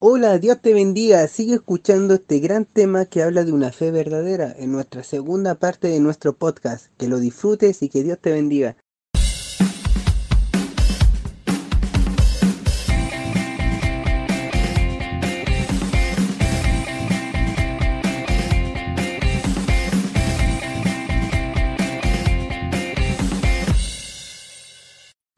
[0.00, 1.26] Hola, Dios te bendiga.
[1.26, 5.88] Sigue escuchando este gran tema que habla de una fe verdadera en nuestra segunda parte
[5.88, 6.86] de nuestro podcast.
[6.96, 8.76] Que lo disfrutes y que Dios te bendiga.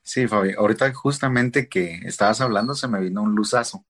[0.02, 3.86] Sí, Fabi, ahorita justamente que estabas hablando se me vino un luzazo,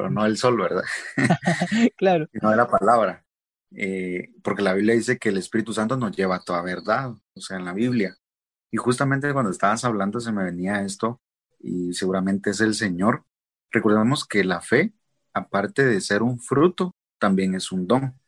[0.00, 0.82] pero no el sol, ¿verdad?
[1.96, 2.26] claro.
[2.40, 3.22] no de la palabra.
[3.76, 7.40] Eh, porque la Biblia dice que el Espíritu Santo nos lleva a toda verdad, o
[7.40, 8.16] sea, en la Biblia.
[8.70, 11.20] Y justamente cuando estabas hablando se me venía esto,
[11.58, 13.24] y seguramente es el Señor.
[13.70, 14.94] Recordemos que la fe,
[15.34, 18.18] aparte de ser un fruto, también es un don,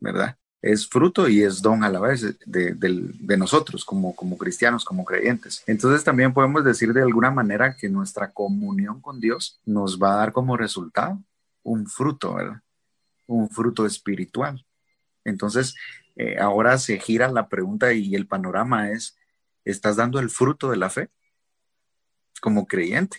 [0.00, 0.38] ¿verdad?
[0.62, 5.62] Es fruto y es don a la vez de, nosotros como, como cristianos, como creyentes.
[5.66, 10.16] Entonces también podemos decir de alguna manera que nuestra comunión con Dios nos va a
[10.16, 11.22] dar como resultado
[11.62, 12.62] un fruto, ¿verdad?
[13.26, 14.64] Un fruto espiritual.
[15.24, 15.74] Entonces,
[16.16, 19.16] eh, ahora se gira la pregunta y el panorama es,
[19.64, 21.10] ¿estás dando el fruto de la fe
[22.40, 23.18] como creyente?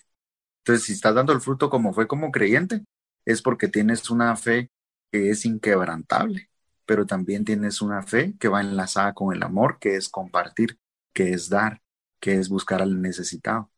[0.59, 2.83] Entonces, si estás dando el fruto como fue como creyente,
[3.25, 4.69] es porque tienes una fe
[5.11, 6.49] que es inquebrantable
[6.87, 10.79] pero también tienes una fe que va enlazada con el amor, que es compartir,
[11.13, 11.81] que es dar,
[12.19, 13.69] que es buscar al necesitado.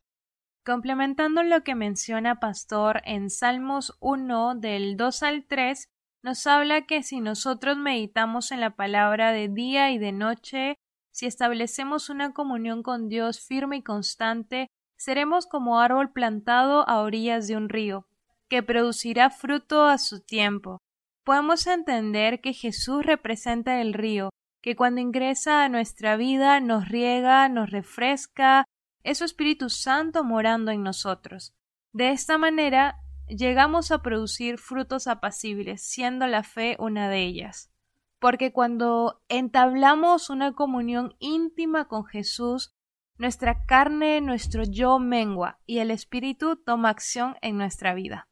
[0.64, 5.88] Complementando lo que menciona Pastor en Salmos 1 del 2 al 3,
[6.22, 10.76] nos habla que si nosotros meditamos en la palabra de día y de noche,
[11.10, 17.48] si establecemos una comunión con Dios firme y constante, seremos como árbol plantado a orillas
[17.48, 18.06] de un río,
[18.48, 20.82] que producirá fruto a su tiempo,
[21.24, 24.30] podemos entender que Jesús representa el río,
[24.62, 28.64] que cuando ingresa a nuestra vida nos riega, nos refresca,
[29.02, 31.54] es su Espíritu Santo morando en nosotros.
[31.92, 37.70] De esta manera llegamos a producir frutos apacibles, siendo la fe una de ellas.
[38.18, 42.74] Porque cuando entablamos una comunión íntima con Jesús,
[43.16, 48.29] nuestra carne, nuestro yo mengua y el Espíritu toma acción en nuestra vida.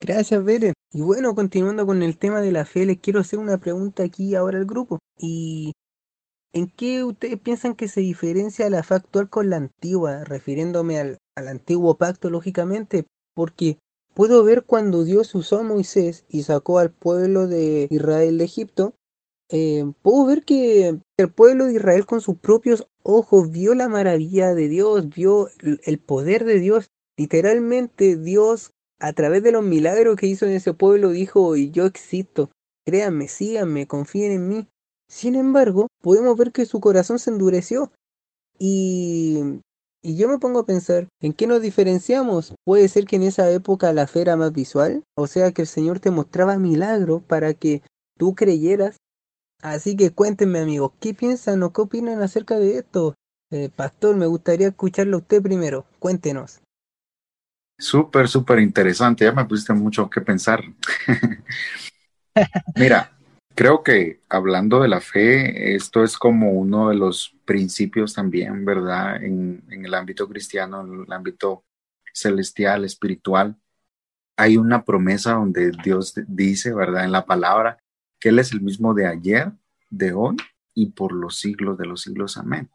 [0.00, 0.74] Gracias, Bere.
[0.92, 4.34] Y bueno, continuando con el tema de la fe, les quiero hacer una pregunta aquí
[4.34, 4.98] ahora al grupo.
[5.18, 5.72] ¿Y
[6.52, 10.24] en qué ustedes piensan que se diferencia la fe actual con la antigua?
[10.24, 13.78] Refiriéndome al, antiguo pacto, lógicamente, porque
[14.14, 18.94] puedo ver cuando Dios usó a Moisés y sacó al pueblo de Israel de Egipto,
[19.50, 24.54] eh, puedo ver que el pueblo de Israel con sus propios ojos vio la maravilla
[24.54, 26.88] de Dios, vio el poder de Dios.
[27.18, 31.86] Literalmente Dios a través de los milagros que hizo en ese pueblo, dijo, y yo
[31.86, 32.50] existo,
[32.84, 34.68] créanme, síganme, confíen en mí.
[35.08, 37.92] Sin embargo, podemos ver que su corazón se endureció.
[38.58, 39.60] Y,
[40.02, 42.54] y yo me pongo a pensar, ¿en qué nos diferenciamos?
[42.64, 45.68] Puede ser que en esa época la fe era más visual, o sea que el
[45.68, 47.82] Señor te mostraba milagros para que
[48.16, 48.96] tú creyeras.
[49.62, 53.14] Así que cuéntenme amigos, ¿qué piensan o qué opinan acerca de esto?
[53.50, 56.60] Eh, pastor, me gustaría escucharlo a usted primero, cuéntenos.
[57.78, 59.24] Súper, súper interesante.
[59.24, 60.62] Ya me pusiste mucho que pensar.
[62.76, 63.12] Mira,
[63.54, 69.22] creo que hablando de la fe, esto es como uno de los principios también, ¿verdad?
[69.22, 71.64] En, en el ámbito cristiano, en el ámbito
[72.12, 73.56] celestial, espiritual.
[74.38, 77.04] Hay una promesa donde Dios dice, ¿verdad?
[77.04, 77.78] En la palabra,
[78.18, 79.52] que Él es el mismo de ayer,
[79.90, 80.36] de hoy
[80.74, 82.36] y por los siglos de los siglos.
[82.36, 82.70] Amén.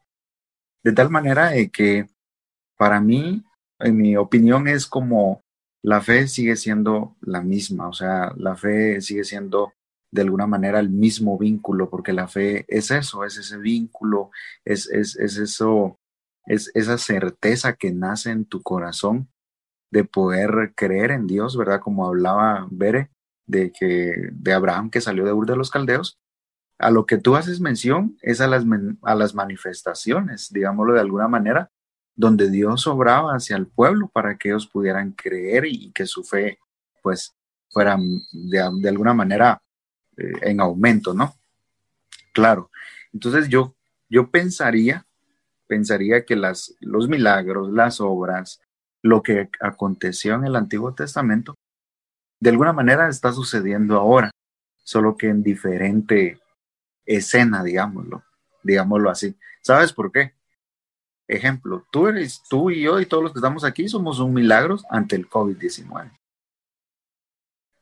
[0.83, 2.07] De tal manera que
[2.77, 3.43] para mí
[3.83, 5.41] en mi opinión, es como
[5.83, 9.73] la fe sigue siendo la misma, o sea, la fe sigue siendo
[10.11, 14.29] de alguna manera el mismo vínculo, porque la fe es eso, es ese vínculo,
[14.65, 15.99] es, es, es eso,
[16.45, 19.29] es esa certeza que nace en tu corazón
[19.89, 21.81] de poder creer en Dios, ¿verdad?
[21.81, 23.09] Como hablaba Bere,
[23.45, 26.19] de que de Abraham que salió de Ur de los Caldeos,
[26.77, 28.65] a lo que tú haces mención es a las,
[29.03, 31.69] a las manifestaciones, digámoslo de alguna manera,
[32.21, 36.59] donde Dios obraba hacia el pueblo para que ellos pudieran creer y que su fe
[37.01, 37.35] pues
[37.71, 37.97] fuera
[38.31, 39.59] de, alguna manera
[40.17, 41.33] eh, en aumento, ¿no?
[42.31, 42.69] Claro.
[43.11, 43.75] Entonces yo,
[44.07, 45.07] yo pensaría,
[45.65, 48.61] pensaría que las, los milagros, las obras,
[49.01, 51.55] lo que aconteció en el Antiguo Testamento,
[52.39, 54.29] de alguna manera está sucediendo ahora,
[54.83, 56.39] solo que en diferente
[57.03, 58.23] escena, digámoslo,
[58.61, 59.35] digámoslo así.
[59.63, 60.35] ¿Sabes por qué?
[61.31, 64.77] Ejemplo, tú eres, tú y yo y todos los que estamos aquí somos un milagro
[64.89, 66.11] ante el COVID-19.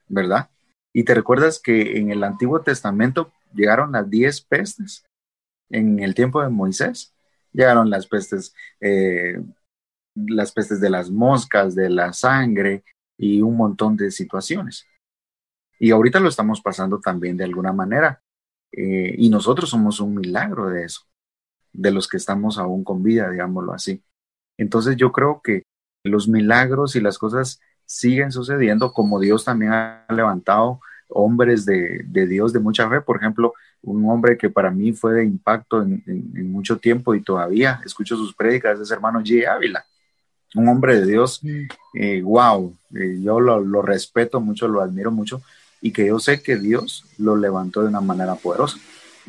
[0.07, 0.51] ¿Verdad?
[0.93, 5.03] Y te recuerdas que en el Antiguo Testamento llegaron las diez pestes
[5.71, 7.11] en el tiempo de Moisés.
[7.51, 9.41] Llegaron las pestes, eh,
[10.13, 12.83] las pestes de las moscas, de la sangre,
[13.17, 14.85] y un montón de situaciones.
[15.79, 18.21] Y ahorita lo estamos pasando también de alguna manera.
[18.71, 21.01] Eh, y nosotros somos un milagro de eso,
[21.73, 24.03] de los que estamos aún con vida, digámoslo así.
[24.57, 25.63] Entonces yo creo que
[26.03, 32.53] los milagros y las cosas siguen sucediendo como Dios también ha levantado hombres de, Dios
[32.53, 33.01] de mucha fe.
[33.01, 36.03] Por ejemplo, un hombre que para mí fue de impacto en,
[36.51, 39.47] mucho tiempo y todavía escucho sus prédicas, es hermano G.
[39.47, 39.83] Ávila,
[40.55, 41.41] un hombre de Dios,
[42.23, 45.41] wow, eh, eh, yo lo, lo, respeto mucho, lo admiro mucho
[45.81, 48.77] y que yo sé que Dios lo levantó de una manera poderosa.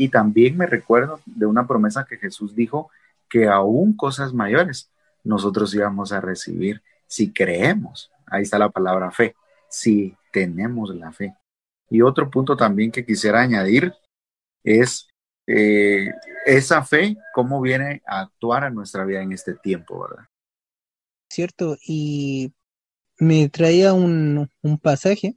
[0.01, 2.89] Y también me recuerdo de una promesa que Jesús dijo
[3.29, 4.91] que aún cosas mayores
[5.25, 8.11] nosotros íbamos a recibir si creemos.
[8.25, 9.37] Ahí está la palabra fe,
[9.69, 11.37] si tenemos la fe.
[11.91, 13.93] Y otro punto también que quisiera añadir
[14.65, 15.07] es
[15.47, 16.09] eh,
[16.47, 20.25] esa fe, cómo viene a actuar en nuestra vida en este tiempo, ¿verdad?
[21.29, 22.55] Cierto, y
[23.19, 25.37] me traía un, un pasaje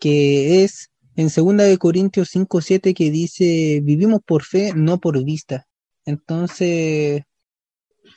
[0.00, 5.22] que es en 2 de Corintios 5, 7 que dice, vivimos por fe, no por
[5.24, 5.66] vista.
[6.04, 7.22] Entonces,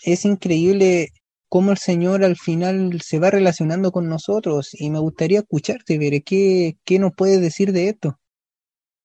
[0.03, 1.09] es increíble
[1.47, 6.21] cómo el Señor al final se va relacionando con nosotros y me gustaría escucharte, ver
[6.23, 8.19] ¿qué, qué nos puedes decir de esto?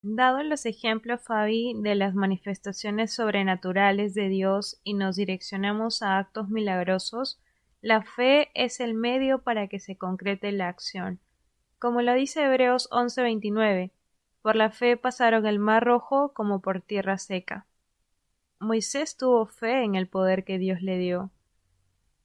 [0.03, 6.51] Dado los ejemplos, Fabi, de las manifestaciones sobrenaturales de Dios y nos direccionamos a actos
[6.51, 7.41] milagrosos,
[7.81, 11.21] la fe es el medio para que se concrete la acción.
[11.85, 13.91] Como lo dice Hebreos 11:29,
[14.41, 17.67] por la fe pasaron el mar rojo como por tierra seca.
[18.59, 21.31] Moisés tuvo fe en el poder que Dios le dio.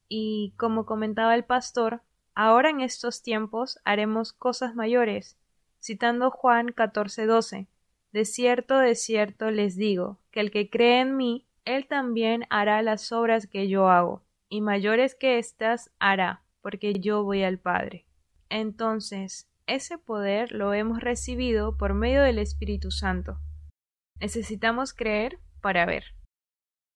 [0.08, 2.00] Y, como comentaba el pastor,
[2.34, 5.36] ahora en estos tiempos haremos cosas mayores,
[5.78, 7.66] citando Juan 14:12.
[8.12, 12.80] De cierto, de cierto les digo, que el que cree en mí, él también hará
[12.80, 18.06] las obras que yo hago, y mayores que éstas hará, porque yo voy al Padre.
[18.48, 23.38] Entonces, ese poder lo hemos recibido por medio del Espíritu Santo.
[24.20, 26.04] Necesitamos creer para ver.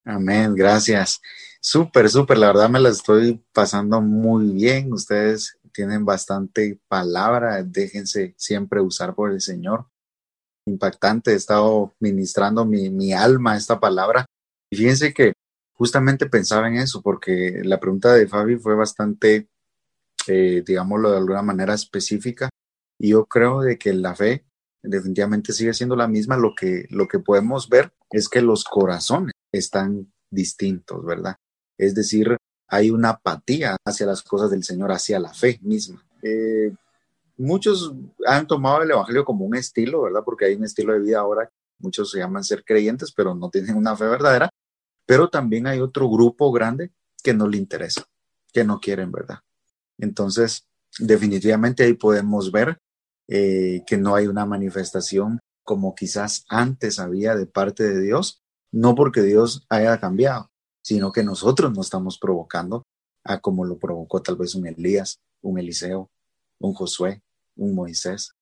[0.04, 1.22] Amén, gracias.
[1.60, 4.92] Súper, súper, la verdad me la estoy pasando muy bien.
[4.92, 9.86] Ustedes tienen bastante palabra, déjense siempre usar por el Señor.
[10.66, 14.26] Impactante, he estado ministrando mi, mi alma esta palabra.
[14.70, 15.32] Y fíjense que
[15.74, 19.48] justamente pensaba en eso, porque la pregunta de Fabi fue bastante,
[20.26, 22.50] eh, digámoslo de alguna manera específica,
[22.98, 24.44] y yo creo de que la fe
[24.82, 26.36] definitivamente sigue siendo la misma.
[26.36, 31.36] Lo que, lo que podemos ver es que los corazones están distintos, ¿verdad?
[31.76, 32.36] Es decir,
[32.68, 36.04] hay una apatía hacia las cosas del Señor, hacia la fe misma.
[36.22, 36.72] Eh,
[37.36, 37.92] muchos
[38.26, 40.22] han tomado el Evangelio como un estilo, ¿verdad?
[40.24, 43.76] Porque hay un estilo de vida ahora, muchos se llaman ser creyentes, pero no tienen
[43.76, 44.50] una fe verdadera.
[45.06, 46.90] Pero también hay otro grupo grande
[47.22, 48.04] que no le interesa,
[48.52, 49.40] que no quieren, ¿verdad?
[49.98, 50.66] Entonces,
[50.98, 52.78] definitivamente ahí podemos ver
[53.28, 58.94] eh, que no hay una manifestación como quizás antes había de parte de Dios, no
[58.94, 60.50] porque Dios haya cambiado,
[60.82, 62.84] sino que nosotros nos estamos provocando
[63.24, 66.10] a como lo provocó tal vez un Elías, un Eliseo,
[66.58, 67.22] un Josué,
[67.56, 68.34] un Moisés,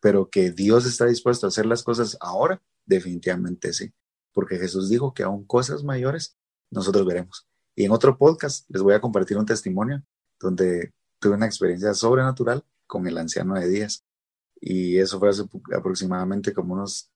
[0.00, 3.92] pero que Dios está dispuesto a hacer las cosas ahora, definitivamente sí,
[4.32, 6.36] porque Jesús dijo que aún cosas mayores
[6.70, 7.46] nosotros veremos.
[7.76, 10.02] Y en otro podcast les voy a compartir un testimonio
[10.40, 14.04] donde tuve una experiencia sobrenatural con el anciano de Díaz.
[14.60, 15.44] Y eso fue hace
[15.76, 17.10] aproximadamente como unos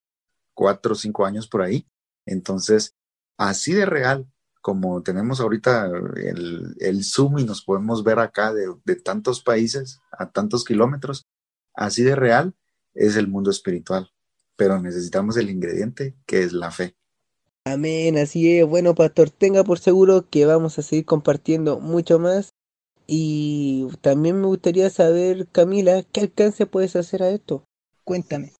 [0.54, 1.86] cuatro o cinco años por ahí.
[2.24, 2.94] Entonces,
[3.36, 4.26] así de real
[4.64, 10.00] como tenemos ahorita el, el Zoom y nos podemos ver acá de, de tantos países
[10.10, 11.26] a tantos kilómetros,
[11.74, 12.54] así de real
[12.94, 14.10] es el mundo espiritual.
[14.56, 16.96] Pero necesitamos el ingrediente que es la fe.
[17.66, 18.66] Amén, así es.
[18.66, 22.54] Bueno, pastor, tenga por seguro que vamos a seguir compartiendo mucho más
[23.06, 27.64] y también me gustaría saber, Camila, ¿qué alcance puedes hacer a esto?
[28.04, 28.52] Cuéntame.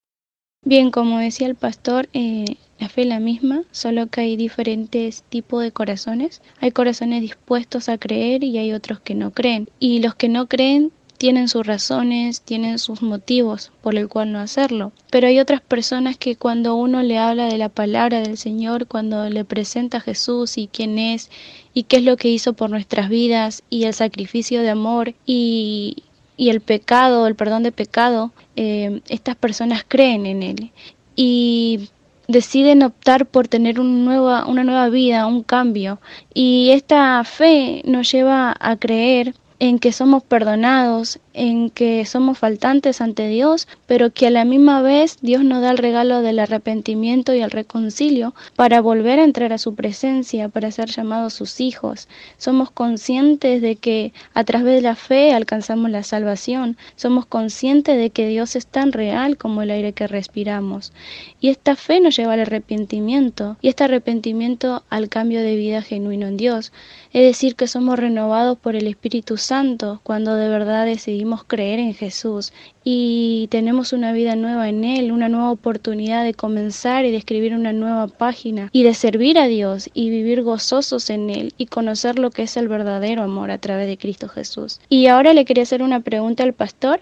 [0.66, 5.22] Bien, como decía el pastor, eh, la fe es la misma, solo que hay diferentes
[5.28, 6.40] tipos de corazones.
[6.58, 9.68] Hay corazones dispuestos a creer y hay otros que no creen.
[9.78, 14.40] Y los que no creen tienen sus razones, tienen sus motivos por el cual no
[14.40, 14.92] hacerlo.
[15.10, 19.28] Pero hay otras personas que cuando uno le habla de la palabra del Señor, cuando
[19.30, 21.30] le presenta a Jesús y quién es
[21.72, 26.04] y qué es lo que hizo por nuestras vidas y el sacrificio de amor y,
[26.36, 30.70] y el pecado, el perdón de pecado, eh, estas personas creen en Él
[31.16, 31.90] y
[32.26, 36.00] deciden optar por tener una nueva vida, un cambio.
[36.32, 43.00] Y esta fe nos lleva a creer en que somos perdonados, en que somos faltantes
[43.00, 47.34] ante Dios, pero que a la misma vez Dios nos da el regalo del arrepentimiento
[47.34, 52.08] y el reconcilio para volver a entrar a su presencia, para ser llamados sus hijos.
[52.38, 58.10] Somos conscientes de que a través de la fe alcanzamos la salvación, somos conscientes de
[58.10, 60.92] que Dios es tan real como el aire que respiramos.
[61.40, 66.28] Y esta fe nos lleva al arrepentimiento, y este arrepentimiento al cambio de vida genuino
[66.28, 66.72] en Dios.
[67.12, 71.94] Es decir, que somos renovados por el Espíritu Santo cuando de verdad decidimos creer en
[71.94, 72.52] Jesús
[72.84, 77.54] y tenemos una vida nueva en Él, una nueva oportunidad de comenzar y de escribir
[77.54, 82.18] una nueva página y de servir a Dios y vivir gozosos en Él y conocer
[82.18, 84.80] lo que es el verdadero amor a través de Cristo Jesús.
[84.88, 87.00] Y ahora le quería hacer una pregunta al pastor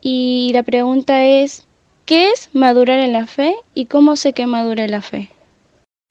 [0.00, 1.66] y la pregunta es,
[2.04, 5.30] ¿qué es madurar en la fe y cómo sé que madura la fe?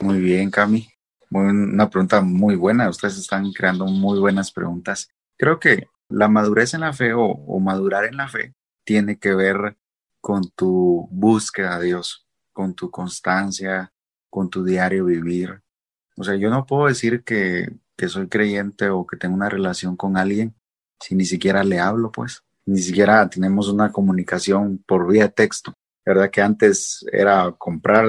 [0.02, 0.88] Muy bien, Cami
[1.30, 2.90] una pregunta muy buena.
[2.90, 5.10] Ustedes están creando muy buenas preguntas.
[5.38, 9.78] Creo que la madurez en la fe o, madurar en la fe tiene que ver
[10.22, 13.92] con tu búsqueda a Dios, con tu constancia,
[14.30, 15.62] con tu diario vivir.
[16.18, 17.68] O sea, yo no puedo decir que,
[18.08, 20.54] soy creyente o que tengo una relación con alguien
[21.00, 22.44] si ni siquiera le hablo, pues.
[22.66, 25.74] Ni siquiera tenemos una comunicación por vía texto.
[26.06, 26.30] ¿verdad?
[26.30, 28.06] Que antes era comprar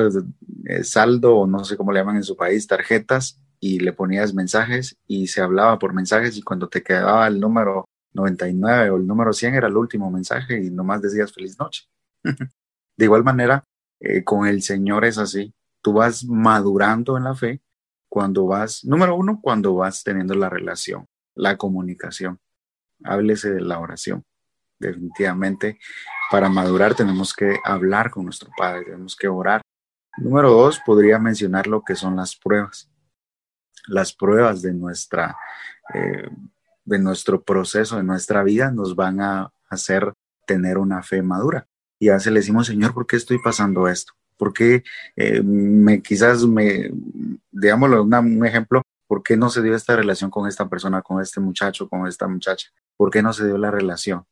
[0.67, 4.33] eh, saldo o no sé cómo le llaman en su país, tarjetas y le ponías
[4.33, 9.07] mensajes y se hablaba por mensajes y cuando te quedaba el número 99 o el
[9.07, 11.85] número 100 era el último mensaje y nomás decías feliz noche.
[12.25, 13.65] de igual manera,
[13.99, 15.53] eh, con el Señor es así.
[15.83, 17.61] Tú vas madurando en la fe
[18.09, 22.39] cuando vas, número uno, cuando vas teniendo la relación, la comunicación.
[23.03, 24.23] Háblese de la oración.
[24.79, 25.79] Definitivamente
[26.31, 29.61] para madurar tenemos que hablar con nuestro Padre, tenemos que orar.
[30.19, 32.91] Número dos, podría mencionar lo que son las pruebas.
[33.87, 35.37] Las pruebas de, nuestra,
[35.95, 36.29] eh,
[36.85, 40.13] de nuestro proceso, de nuestra vida, nos van a hacer
[40.47, 41.67] tener una fe madura.
[41.99, 44.13] Y a veces le decimos, Señor, ¿por qué estoy pasando esto?
[44.37, 44.85] ¿Por qué
[45.17, 46.91] eh, me, quizás me,
[47.51, 51.41] digámoslo, un ejemplo, ¿por qué no se dio esta relación con esta persona, con este
[51.41, 52.69] muchacho, con esta muchacha?
[52.97, 54.25] ¿Por qué no se dio la relación?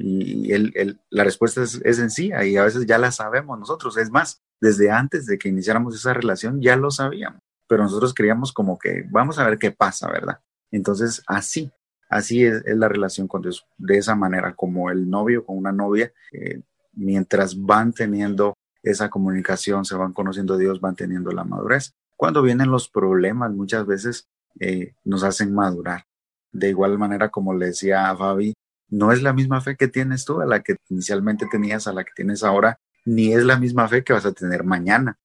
[0.00, 3.96] Y el, la respuesta es, sencilla y a veces ya la sabemos nosotros.
[3.96, 8.52] Es más, desde antes de que iniciáramos esa relación ya lo sabíamos, pero nosotros creíamos
[8.52, 10.40] como que vamos a ver qué pasa, ¿verdad?
[10.70, 11.70] Entonces, así,
[12.08, 16.12] así es, la relación con Dios, de esa manera, como el novio con una novia,
[16.32, 21.94] eh, mientras van teniendo esa comunicación, se van conociendo a Dios, van teniendo la madurez.
[22.16, 24.28] Cuando vienen los problemas, muchas veces
[24.60, 26.04] eh, nos hacen madurar.
[26.52, 28.54] De igual manera, como le decía a Fabi,
[28.88, 32.04] no es la misma fe que tienes tú a la que inicialmente tenías, a la
[32.04, 35.18] que tienes ahora, ni es la misma fe que vas a tener mañana.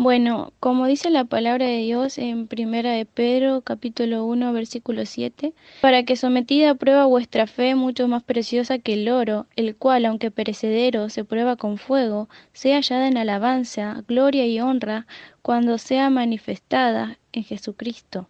[0.00, 5.54] Bueno, como dice la palabra de Dios en Primera de Pedro, capítulo 1, versículo 7,
[5.80, 10.06] para que sometida a prueba vuestra fe mucho más preciosa que el oro, el cual,
[10.06, 15.08] aunque perecedero, se prueba con fuego, sea hallada en alabanza, gloria y honra
[15.42, 18.28] cuando sea manifestada en Jesucristo.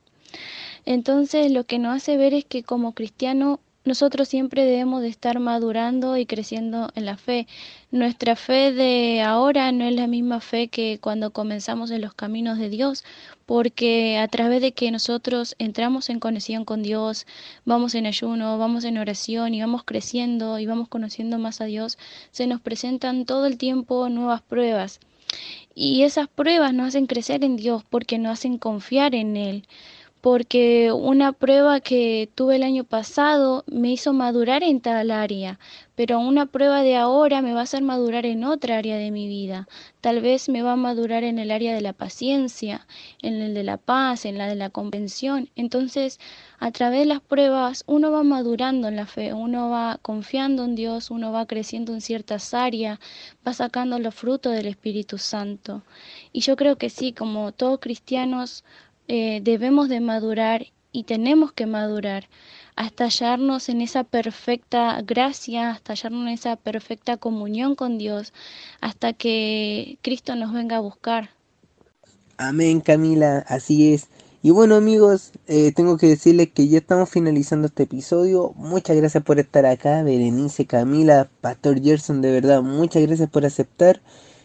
[0.87, 5.41] Entonces, lo que nos hace ver es que como cristiano nosotros siempre debemos de estar
[5.41, 7.49] madurando y creciendo en la fe.
[7.91, 12.59] Nuestra fe de ahora no es la misma fe que cuando comenzamos en los caminos
[12.59, 13.05] de Dios,
[13.47, 17.27] porque a través de que nosotros entramos en conexión con Dios,
[17.65, 21.99] vamos en ayuno, vamos en oración y vamos creciendo y vamos conociendo más a Dios,
[22.31, 25.01] se nos presentan todo el tiempo nuevas pruebas.
[25.75, 29.65] Y esas pruebas nos hacen crecer en Dios porque nos hacen confiar en Él
[30.21, 35.59] porque una prueba que tuve el año pasado me hizo madurar en tal área,
[35.95, 39.29] pero una prueba de ahora me va a hacer madurar en otra área de mi
[39.29, 39.69] vida.
[40.01, 42.87] Tal vez me va a madurar en el área de la paciencia,
[43.23, 45.51] en el de la paz, en la de la convención.
[45.57, 46.21] Entonces,
[46.61, 50.75] a través de las pruebas, uno va madurando en la fe, uno va confiando en
[50.75, 52.99] Dios, uno va creciendo en ciertas áreas,
[53.47, 55.83] va sacando los frutos del Espíritu Santo.
[56.33, 58.65] Y yo creo que sí, como todos cristianos,
[59.09, 62.29] eh, debemos de madurar y tenemos que madurar
[62.77, 68.33] hasta hallarnos en esa perfecta gracia, hasta hallarnos en esa perfecta comunión con Dios,
[68.81, 71.31] hasta que Cristo nos venga a buscar.
[72.37, 74.07] Amén, Camila, así es.
[74.41, 78.53] Y bueno amigos, eh, tengo que decirles que ya estamos finalizando este episodio.
[78.55, 84.01] Muchas gracias por estar acá, Berenice, Camila, Pastor Gerson, de verdad, muchas gracias por aceptar.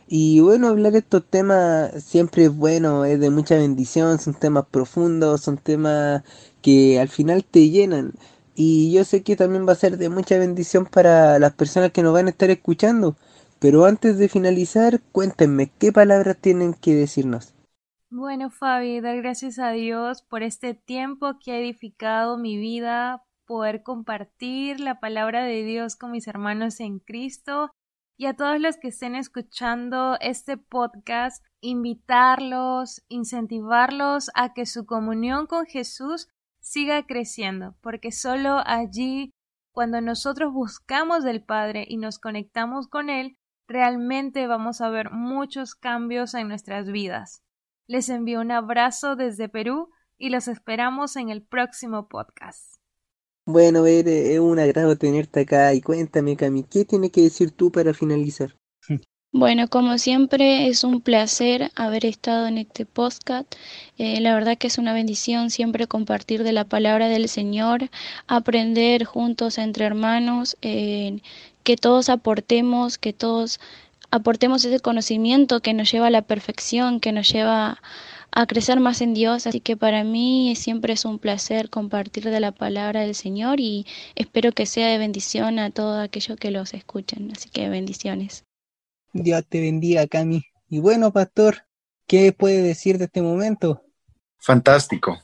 [0.08, 4.66] Y bueno, hablar de estos temas siempre es bueno, es de mucha bendición, son temas
[4.70, 6.24] profundos, son temas
[6.62, 8.14] que al final te llenan.
[8.56, 12.04] Y yo sé que también va a ser de mucha bendición para las personas que
[12.04, 13.16] nos van a estar escuchando.
[13.60, 17.54] Pero antes de finalizar, cuéntenme qué palabras tienen que decirnos.
[18.10, 23.82] Bueno, Fabi, dar gracias a Dios por este tiempo que ha edificado mi vida, poder
[23.82, 27.72] compartir la palabra de Dios con mis hermanos en Cristo
[28.18, 35.48] y a todos los que estén escuchando este podcast, invitarlos, incentivarlos a que su comunión
[35.48, 36.30] con Jesús
[36.60, 39.34] siga creciendo, porque solo allí,
[39.74, 45.76] cuando nosotros buscamos del Padre y nos conectamos con Él, realmente vamos a ver muchos
[45.76, 47.44] cambios en nuestras vidas.
[47.88, 52.73] Les envío un abrazo desde Perú y los esperamos en el próximo podcast.
[53.46, 57.94] Bueno, es un agrado tenerte acá y cuéntame, Cami, ¿qué tienes que decir tú para
[57.94, 58.56] finalizar?
[59.36, 63.52] Bueno, como siempre es un placer haber estado en este podcast.
[63.98, 67.90] Eh, la verdad que es una bendición siempre compartir de la palabra del Señor,
[68.28, 73.60] aprender juntos entre hermanos, que todos aportemos, que todos
[74.12, 77.82] aportemos ese conocimiento que nos lleva a la perfección, que nos lleva a
[78.48, 79.48] crecer más en Dios.
[79.48, 83.86] Así que para mí siempre es un placer compartir de la palabra del Señor y
[84.16, 87.32] espero que sea de bendición a todos aquellos que los escuchen.
[87.32, 88.44] Así que bendiciones.
[89.14, 90.44] Dios te bendiga, Cami.
[90.68, 91.66] Y bueno, pastor,
[92.08, 93.84] ¿qué puede decir de este momento?
[94.40, 95.22] Fantástico,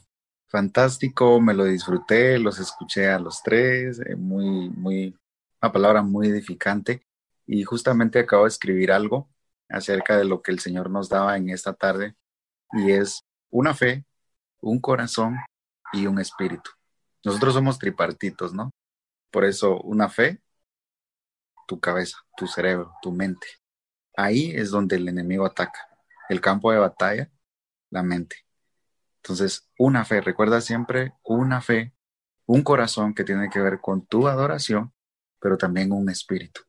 [0.48, 5.16] fantástico, me lo disfruté, los escuché a los tres, eh, muy, muy,
[5.62, 7.02] una palabra muy edificante.
[7.48, 9.28] Y justamente acabo de escribir algo
[9.68, 12.16] acerca de lo que el Señor nos daba en esta tarde
[12.74, 14.06] y es una fe,
[14.62, 15.38] un corazón
[15.94, 16.72] y un espíritu.
[17.24, 18.72] Nosotros somos tripartitos, ¿no?
[19.32, 20.42] Por eso una fe,
[21.68, 23.48] tu cabeza, tu cerebro, tu mente.
[24.16, 25.80] Ahí es donde el enemigo ataca.
[26.30, 27.32] El campo de batalla,
[27.90, 28.46] la mente.
[29.18, 31.94] Entonces, una fe, recuerda siempre una fe,
[32.46, 34.94] un corazón que tiene que ver con tu adoración,
[35.40, 36.62] pero también un espíritu,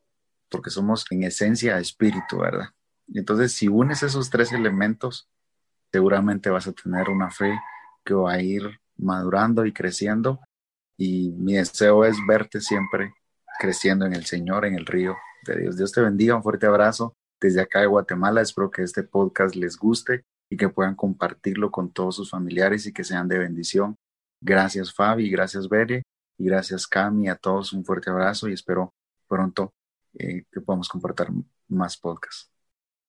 [0.49, 2.69] porque somos en esencia espíritu, ¿verdad?
[3.13, 5.29] Entonces, si unes esos tres elementos,
[5.91, 7.59] seguramente vas a tener una fe
[8.03, 10.39] que va a ir madurando y creciendo.
[10.97, 13.13] Y mi deseo es verte siempre
[13.59, 15.77] creciendo en el Señor, en el río de Dios.
[15.77, 18.41] Dios te bendiga, un fuerte abrazo desde acá de Guatemala.
[18.41, 22.93] Espero que este podcast les guste y que puedan compartirlo con todos sus familiares y
[22.93, 23.95] que sean de bendición.
[24.41, 26.03] Gracias Fabi, gracias Bere
[26.37, 28.93] y gracias Cami, a todos un fuerte abrazo y espero
[29.27, 29.73] pronto
[30.13, 31.27] eh, que podamos compartir
[31.67, 32.60] más podcasts.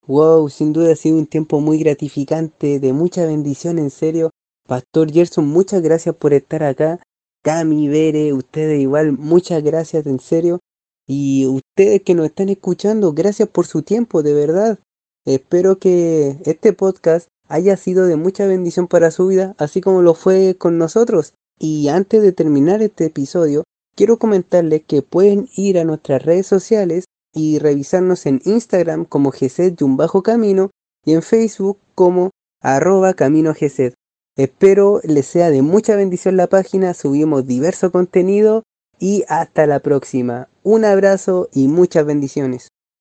[0.05, 4.31] Wow, sin duda ha sido un tiempo muy gratificante, de mucha bendición, en serio.
[4.67, 6.99] Pastor Gerson, muchas gracias por estar acá.
[7.41, 10.59] Cami, Bere, ustedes igual, muchas gracias, en serio.
[11.07, 14.79] Y ustedes que nos están escuchando, gracias por su tiempo, de verdad.
[15.25, 20.15] Espero que este podcast haya sido de mucha bendición para su vida, así como lo
[20.15, 21.33] fue con nosotros.
[21.59, 23.63] Y antes de terminar este episodio,
[23.95, 29.73] quiero comentarles que pueden ir a nuestras redes sociales y revisarnos en Instagram como GZ
[29.79, 30.69] y un bajo camino
[31.05, 33.93] y en Facebook como arroba camino GZ.
[34.35, 38.63] Espero les sea de mucha bendición la página, subimos diverso contenido
[38.99, 40.47] y hasta la próxima.
[40.63, 42.69] Un abrazo y muchas bendiciones.